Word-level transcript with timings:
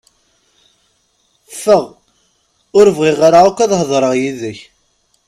Ffeɣ! 1.51 1.83
Ur 2.77 2.87
bɣiɣ 2.97 3.19
ara 3.27 3.39
akk 3.47 3.59
ad 3.63 3.71
heḍṛeɣ 3.79 4.13
yid-k! 4.21 4.59